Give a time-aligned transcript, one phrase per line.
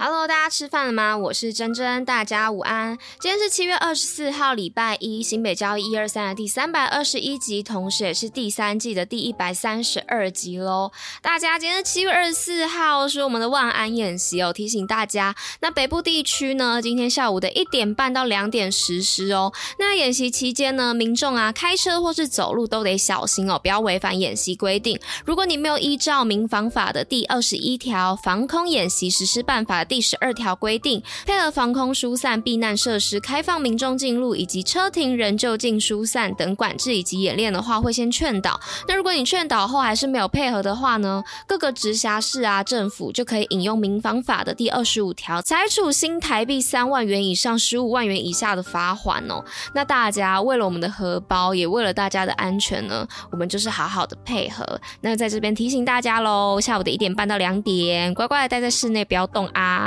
[0.00, 1.16] Hello，大家吃饭了吗？
[1.16, 2.96] 我是珍珍，大家午安。
[3.18, 10.92] 今天是七月二十四号，礼拜一，新北交易一二三的第三百二十一集，同时也是第三季的第一百三十二集喽。
[11.20, 19.52] 大家，今天是七月二十四号是我们的万安演习哦，提醒大家，那北部地区呢，今天下午的一点半到两点实施哦。
[19.80, 25.00] 那演习期间呢，民众啊开车或是走路都得小心哦，不要违反演习规定。
[25.24, 38.60] 如果你没有依照民防法的第二十一条《防空演习实施办法》第十二条规定，配合防空疏散避难设施开放民众进入，以及车停人就近疏散等管制以及演练的话，会先劝导。
[38.86, 49.42] 那如果你劝导后还是没有配合的话呢，各个直辖市啊政府就可以引用民防法的第二十五条，裁处新台币三万元以上十五万元以下的罚款哦。
[49.74, 54.80] 那大家为了我们的荷包，也为了大家的安全呢，我们就是好好的配合。
[55.00, 59.77] 那在这边提醒大家喽，下午的一点半到两点，乖乖的待在室内，不要动啊。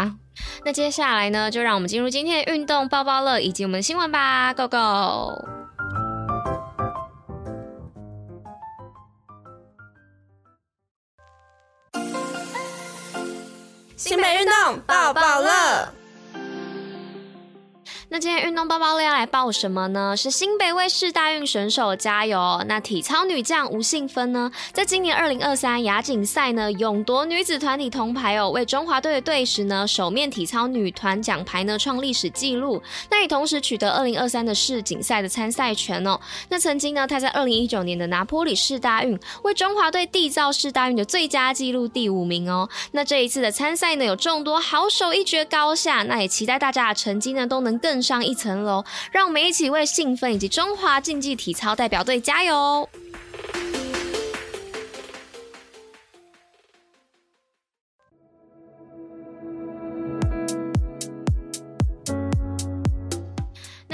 [0.66, 5.46] 那接下来呢，就让我们进入今天的运动抱抱乐以及我们的新闻吧，Go Go！
[13.96, 16.01] 新北运动抱抱乐。
[18.14, 20.18] 那今天运动报报乐要来报什么呢？
[20.18, 22.62] 是新北卫视大运选手加油！
[22.68, 32.84] 那体操女将吴信芬呢，在今年二零二三亚锦赛呢，勇夺女子团体铜牌哦，为中华队的队史呢，首面体操女团奖牌呢，创历史纪录。
[33.10, 36.20] 那也同时取得二零二三的世锦赛的参赛权哦。
[36.50, 42.68] 那曾经呢，她在二零一九年的拿坡里世大运，为中华队缔造世大运的最佳纪录第五名哦。
[42.92, 52.88] 那这一次的参赛呢，有众多好手一决高下，那也期待大家的成绩呢，都能更上一层楼，让我们一起为兴奋以及中华竞技体操代表队加油！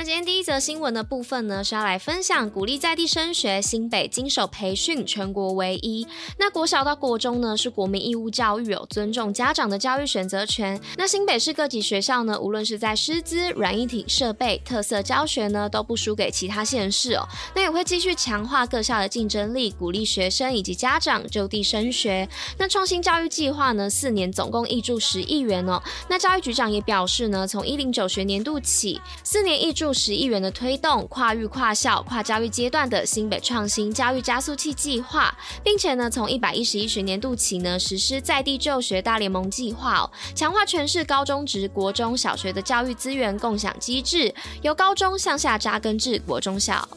[0.08, 6.08] 今天第一则新闻的部分呢，是要来分享鼓励在地升学，新北金手培训全国唯一。
[6.38, 10.80] 那国小到国中呢，是国民义务教育哦，尊重家长的教育选择权。
[10.96, 17.28] 那新北市各级学校呢，无论是在师资、软硬体设备、特色教学呢，都不输给其他县市哦。
[17.54, 22.30] 那也会继续强化各校的竞争力，鼓励学生以及家长就地升学。
[22.58, 25.84] 那创新教育计划呢，四年总共挹注十亿元哦。
[26.08, 29.97] 那教育局长也表示呢，从一零九学年度起，四年挹注。
[29.98, 46.88] 十亿元的推动跨域、跨校、跨教育阶段的新北创新教育加速器计划，并且呢，从一百一十一学年度起呢，实施在地就学大联盟计划，强化全市高中职、国中小学的教育资源共享机制，由高中向下扎根至国中小。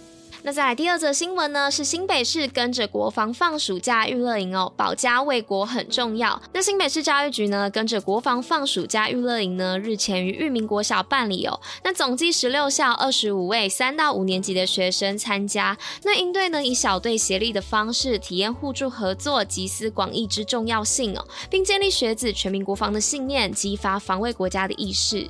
[0.43, 6.41] 那再来第二则新闻呢，是新北市跟着国防放暑假娱乐营哦，保家卫国很重要。
[6.55, 11.61] 那新北市教育局呢，跟着国防放暑假娱乐营呢，日前于裕民国小办理哦。
[11.85, 15.77] 那总计十六校二十五位三到五年级的学生参加。
[16.05, 25.29] 那应对呢，以小队协力的方式，体验互助合作、集思广益之重要性哦，并建立学子全民国防的信念，激发防卫国家的意识。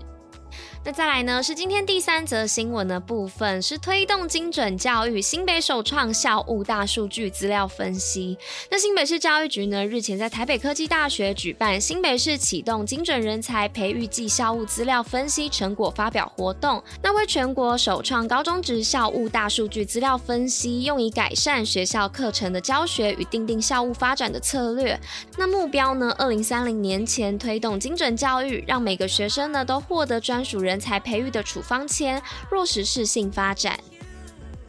[0.82, 8.38] 那再来呢，是今天第三则新闻的部分，是推动精准教育，新北首创校务大数据资料分析。
[8.70, 24.98] 那新北市教育局呢，日前在台北科技大学举办新北市启动精准人才培育暨校务资料分析成果发表活动，那为全国首创高中职校务大数据资料分析，用以改善学校课程的教学与订定校务发展的策略。
[25.36, 30.69] 那目标呢，二零三零年前推动精准教育，让每个学生呢都获得专属人。
[30.70, 32.22] 人才培育的处方签，
[32.52, 33.76] 落实适性发展。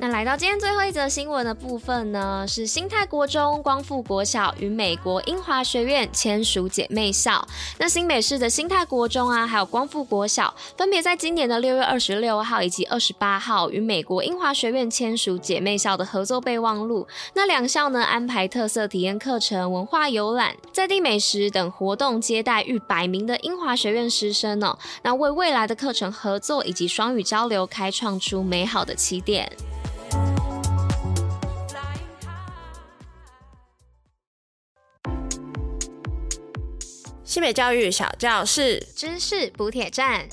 [0.02, 7.48] 那来到今天最后一则新闻的部分呢，是新泰国中、光复国小与美国英华学院签署姐妹校。
[7.78, 17.08] 那新北市的新泰国中啊，还有光复国小，分别在今年的六月二十六号以及二十八号与美国英华学院签署姐妹校的合作备忘录。
[17.36, 24.76] 那两校呢，安排特色体验课程、文化游览、在地美食等活动，接待逾百名的英华学院师生哦。
[25.04, 29.48] 那为未来的课程合作以及双语交流，开创出美好的起点。
[37.24, 40.28] 新北教育小教室，知识补铁站。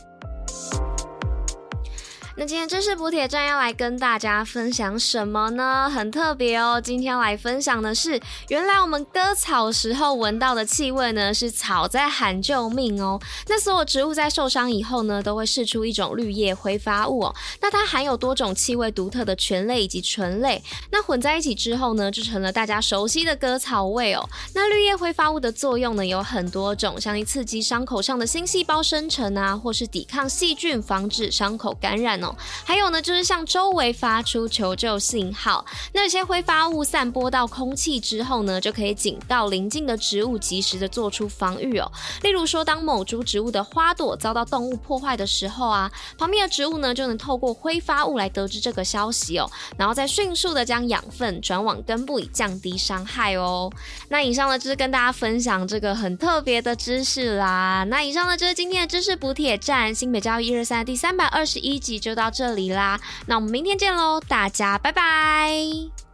[2.40, 5.90] 那今天知识补铁站要来跟大家分享什么呢？
[5.92, 13.20] 很特别哦，今天来分享的是，原来我们割草时候闻到的气味呢，是草在喊救命哦。
[13.48, 17.34] 那所有植物在受伤以后呢，都会释出一种绿叶挥发物哦。
[17.60, 20.62] 那它含有多种气味独特的醛类以及醇类，
[20.92, 24.24] 那混在一起之后呢，就成了大家熟悉的割草味哦。
[24.54, 32.27] 那绿叶挥发物的作用呢，有很多种，像刺激伤口上的新细胞生成啊，或是抵抗细菌，防止伤口感染哦。
[32.64, 35.64] 还有呢，就是向周围发出求救信号。
[35.92, 41.90] 那些挥发物散播到空气之后呢，就可以警告邻近的植物及时的做出防御哦。
[42.22, 53.70] 例如说，当某株植物的花朵遭到动物破坏的时候啊，旁边的植物呢就能透过挥发物来得知这个消息哦，然后再迅速的将养分转往根部，以降低伤害哦。
[54.08, 57.84] 那以上呢就是跟大家分享这个很特别的知识啦。
[57.88, 66.07] 那以上呢就是今天的知识补铁站，新北教育一二三第三百二十一集就到这里啦，那我们明天见喽，大家拜拜。